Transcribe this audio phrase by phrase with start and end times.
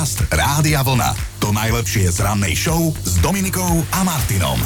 [0.00, 1.12] Podcast Rádia Vlna.
[1.44, 4.56] To najlepšie z rannej show s Dominikou a Martinom.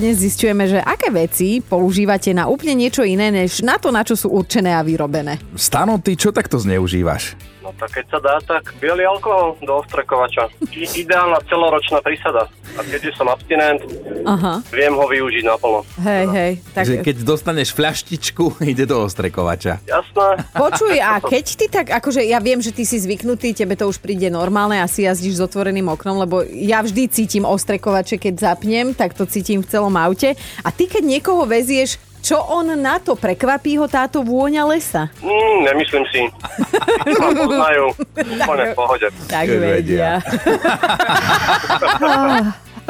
[0.00, 4.16] Dnes zistujeme, že aké veci používate na úplne niečo iné, než na to, na čo
[4.16, 5.36] sú určené a vyrobené.
[5.60, 7.36] Stano, ty čo takto zneužívaš?
[7.60, 10.48] No tak keď sa dá, tak biely alkohol do ostrekovača.
[10.72, 12.48] I- ideálna celoročná prísada.
[12.72, 13.84] A keďže som abstinent,
[14.24, 15.84] Aha, viem ho využiť naplno.
[16.00, 16.52] hej, hej.
[16.72, 19.84] Tak Že keď dostaneš fľaštičku, ide do ostrekovača.
[19.84, 20.28] Jasné?
[20.56, 24.00] počuj, a keď ty tak, akože ja viem, že ty si zvyknutý, tebe to už
[24.00, 29.12] príde normálne, asi jazdíš s otvoreným oknom, lebo ja vždy cítim ostrekovače, keď zapnem, tak
[29.12, 30.32] to cítim v celom aute.
[30.64, 33.18] A ty, keď niekoho vezieš, čo on na to?
[33.18, 35.10] Prekvapí ho táto vôňa lesa?
[35.18, 36.22] Mm, nemyslím si.
[37.18, 39.06] Ma poznajú, úplne v pohode.
[39.26, 40.22] Tak vedia.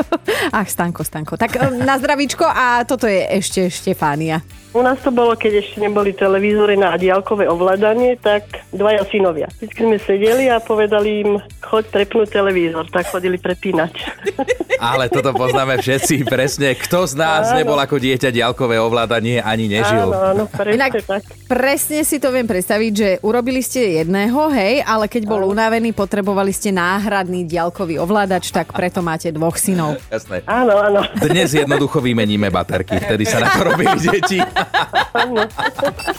[0.58, 1.36] Ach, Stanko, Stanko.
[1.36, 4.42] Tak e, na zdravíčko a toto je ešte Štefánia.
[4.72, 9.44] U nás to bolo, keď ešte neboli televízory na diálkové ovládanie, tak dvaja synovia.
[9.60, 13.92] Vždy sme sedeli a povedali im, choď prepnúť televízor, tak chodili prepínať.
[14.80, 16.72] Ale toto poznáme všetci presne.
[16.72, 17.60] Kto z nás Áno.
[17.60, 20.08] nebol ako dieťa diaľkové ovládanie ani nežil?
[20.08, 21.22] Áno, áno, presne Inak tak.
[21.52, 26.48] Presne si to viem predstaviť, že urobili ste jedného, hej, ale keď bol unavený, potrebovali
[26.48, 30.00] ste náhradný diaľkový ovládač, tak preto máte dvoch synov.
[30.08, 30.40] Jasné.
[30.48, 31.04] Áno, áno.
[31.20, 34.40] Dnes jednoducho vymeníme baterky, vtedy sa na to robili deti.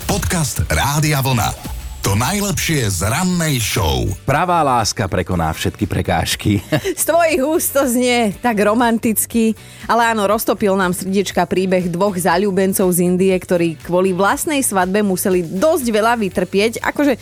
[0.06, 1.73] Podcast Rádia Vlna.
[2.04, 4.04] To najlepšie z rannej show.
[4.28, 6.60] Pravá láska prekoná všetky prekážky.
[7.00, 9.56] Z tvojich úst to znie tak romanticky,
[9.88, 15.48] ale áno, roztopil nám srdiečka príbeh dvoch zalúbencov z Indie, ktorí kvôli vlastnej svadbe museli
[15.48, 16.84] dosť veľa vytrpieť.
[16.84, 17.16] Akože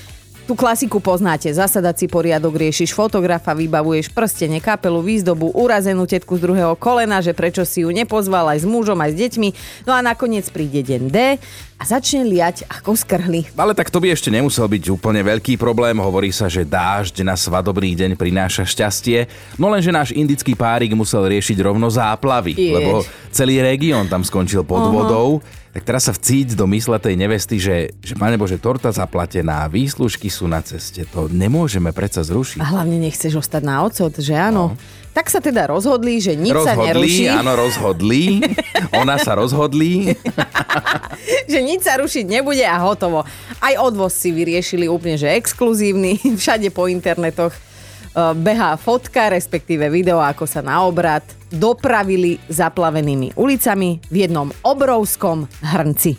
[0.52, 6.44] tú klasiku poznáte, zasadať si poriadok, riešiš fotografa, vybavuješ prstene, kapelu, výzdobu, urazenú tetku z
[6.44, 9.50] druhého kolena, že prečo si ju nepozval aj s mužom, aj s deťmi.
[9.88, 11.40] No a nakoniec príde deň D
[11.80, 13.48] a začne liať ako skrhli.
[13.56, 15.96] Ale tak to by ešte nemusel byť úplne veľký problém.
[16.04, 19.32] Hovorí sa, že dážď na svadobný deň prináša šťastie.
[19.56, 22.76] No lenže náš indický párik musel riešiť rovno záplavy, Jež.
[22.76, 25.40] lebo celý región tam skončil pod vodou.
[25.72, 30.28] Tak teraz sa vcíť do mysle tej nevesty, že, že pane Bože, torta zaplatená, výslužky
[30.28, 32.60] sú na ceste, to nemôžeme predsa zrušiť.
[32.60, 34.76] A hlavne nechceš ostať na ocot, že áno?
[35.16, 37.28] Tak sa teda rozhodli, že nič sa neruší.
[37.28, 38.24] rozhodli, áno, rozhodli.
[39.00, 40.12] Ona sa rozhodli.
[41.52, 43.24] že nič sa rušiť nebude a hotovo.
[43.64, 50.20] Aj odvoz si vyriešili úplne, že exkluzívny, všade po internetoch uh, behá fotka, respektíve video,
[50.20, 56.16] ako sa na obrad dopravili zaplavenými ulicami v jednom obrovskom hrnci.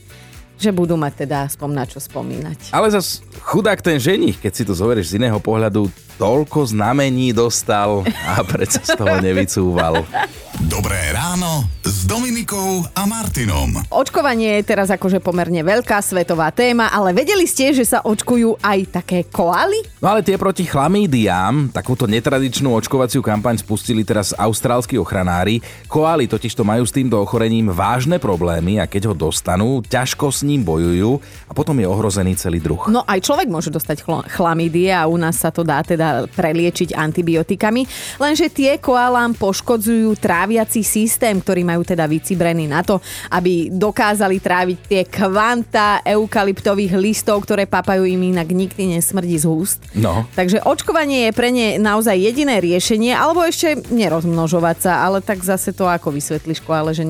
[0.62, 2.70] Že budú mať teda aspoň na čo spomínať.
[2.70, 5.90] Ale zas chudák ten ženich, keď si to zoberieš z iného pohľadu,
[6.22, 10.06] toľko znamení dostal a predsa z toho nevycúval.
[10.74, 11.66] Dobré ráno
[12.02, 13.78] s Dominikou a Martinom.
[13.86, 18.78] Očkovanie je teraz akože pomerne veľká svetová téma, ale vedeli ste, že sa očkujú aj
[18.90, 19.86] také koaly?
[20.02, 25.62] No ale tie proti chlamídiám, takúto netradičnú očkovaciu kampaň spustili teraz austrálsky ochranári.
[25.86, 30.42] Koály totiž to majú s týmto ochorením vážne problémy a keď ho dostanú, ťažko s
[30.42, 32.82] ním bojujú a potom je ohrozený celý druh.
[32.90, 36.98] No aj človek môže dostať chlo- chlamídie a u nás sa to dá teda preliečiť
[36.98, 37.86] antibiotikami,
[38.18, 42.98] lenže tie koalám poškodzujú tráviaci systém, ktorý majú teda vycibrený na to,
[43.30, 49.80] aby dokázali tráviť tie kvanta eukalyptových listov, ktoré papajú im inak nikdy nesmrdí z úst.
[49.92, 50.24] No.
[50.32, 55.72] Takže očkovanie je pre ne naozaj jediné riešenie, alebo ešte nerozmnožovať sa, ale tak zase
[55.72, 57.04] to ako vysvetlíš, ale že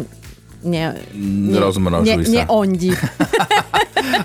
[0.63, 2.33] ne, ne, Rozmnožuj ne, sa.
[2.47, 2.91] neondi.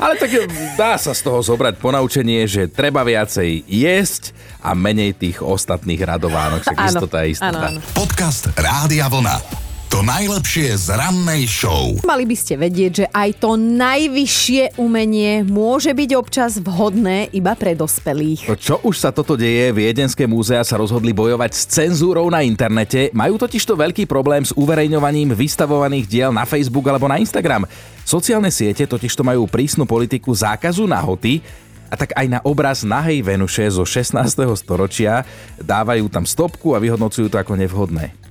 [0.01, 0.29] Ale tak
[0.73, 6.66] dá sa z toho zobrať ponaučenie, že treba viacej jesť a menej tých ostatných radovánok.
[6.66, 7.50] Však Áno, istota je istota.
[7.53, 7.79] áno, áno.
[7.94, 9.66] Podcast Rádia Vlna.
[9.87, 11.95] To najlepšie z rannej show.
[12.03, 17.71] Mali by ste vedieť, že aj to najvyššie umenie môže byť občas vhodné iba pre
[17.71, 18.51] dospelých.
[18.59, 23.15] Čo už sa toto deje, Viedenské múzea sa rozhodli bojovať s cenzúrou na internete.
[23.15, 27.63] Majú totižto veľký problém s uverejňovaním vystavovaných diel na Facebook alebo na Instagram.
[28.03, 31.39] Sociálne siete totižto majú prísnu politiku zákazu nahoty,
[31.87, 34.19] a tak aj na obraz nahej Venuše zo 16.
[34.59, 35.23] storočia
[35.55, 38.27] dávajú tam stopku a vyhodnocujú to ako nevhodné.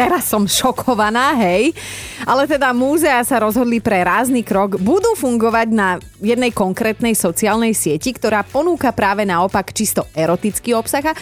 [0.00, 1.72] Teraz som šokovaná, hej.
[2.24, 4.76] Ale teda múzea sa rozhodli pre rázny krok.
[4.80, 11.04] Budú fungovať na jednej konkrétnej sociálnej sieti, ktorá ponúka práve naopak čisto erotický obsah.
[11.10, 11.16] A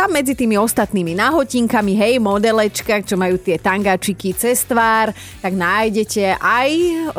[0.00, 5.12] tam medzi tými ostatnými nahotinkami, hej, modelečka, čo majú tie tangáčiky cez tvár,
[5.44, 6.70] tak nájdete aj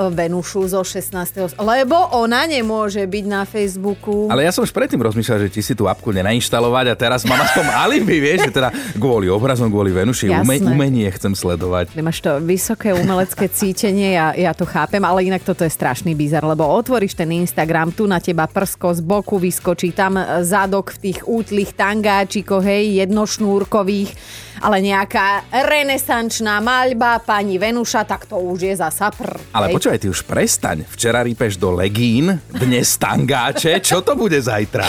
[0.10, 1.62] Venušu zo 16.
[1.62, 4.25] Lebo ona nemôže byť na Facebooku.
[4.33, 7.45] Ale ja som už predtým rozmýšľal, že ti si tú apku nenainštalovať a teraz mám
[7.45, 11.94] aspoň alibi, vieš, že teda kvôli obrazom, kvôli Venuši, ume, umenie chcem sledovať.
[11.94, 16.18] Ty máš to vysoké umelecké cítenie, ja, ja to chápem, ale inak toto je strašný
[16.18, 20.98] bizar, lebo otvoríš ten Instagram, tu na teba prsko z boku vyskočí, tam e, zadok
[20.98, 24.15] v tých útlých tangáčikoch, hej, jednošnúrkových,
[24.63, 29.35] ale nejaká renesančná maľba, pani Venuša, tak to už je zasa pr.
[29.51, 29.75] Ale hej.
[29.75, 30.88] počúvaj, ty už prestaň.
[30.88, 33.83] Včera rýpeš do legín, dnes tangáče.
[33.83, 34.88] Čo to bude zajtra?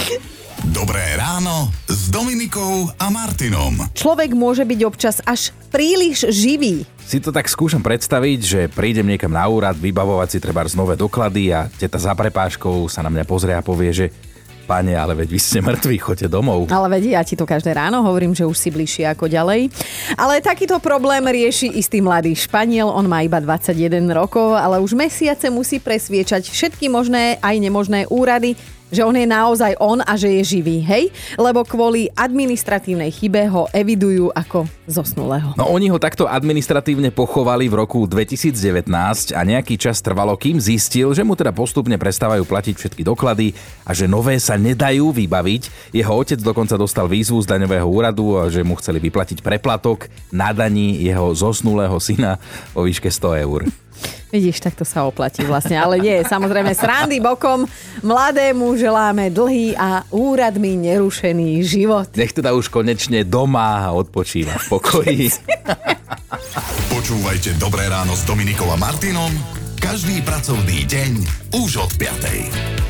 [0.71, 3.83] Dobré ráno s Dominikou a Martinom.
[3.99, 6.87] Človek môže byť občas až príliš živý.
[7.03, 11.51] Si to tak skúšam predstaviť, že prídem niekam na úrad, vybavovať si treba nové doklady
[11.51, 14.07] a teta za prepáškou sa na mňa pozrie a povie, že
[14.63, 16.71] pane, ale veď vy ste mŕtvi, choďte domov.
[16.71, 19.69] Ale vedí, ja ti to každé ráno hovorím, že už si bližšie ako ďalej.
[20.15, 25.51] Ale takýto problém rieši istý mladý Španiel, on má iba 21 rokov, ale už mesiace
[25.51, 28.55] musí presviečať všetky možné aj nemožné úrady,
[28.93, 31.09] že on je naozaj on a že je živý, hej?
[31.41, 35.57] Lebo kvôli administratívnej chybe ho evidujú ako zosnulého.
[35.57, 38.85] No oni ho takto administratívne pochovali v roku 2019
[39.33, 43.57] a nejaký čas trvalo, kým zistil, že mu teda postupne prestávajú platiť všetky doklady
[43.89, 45.97] a že nové sa nedajú vybaviť.
[45.97, 51.01] Jeho otec dokonca dostal výzvu z daňového úradu, že mu chceli vyplatiť preplatok na daní
[51.01, 52.37] jeho zosnulého syna
[52.77, 53.65] o výške 100 eur.
[54.33, 55.77] Vidíš, tak to sa oplatí vlastne.
[55.77, 57.69] Ale nie, samozrejme, srandy bokom.
[58.01, 62.09] Mladému želáme dlhý a úradmi nerušený život.
[62.17, 65.25] Nech teda už konečne doma a odpočíva v pokoji.
[66.97, 71.13] Počúvajte Dobré ráno s Dominikou a Martinom každý pracovný deň
[71.59, 72.82] už od 5.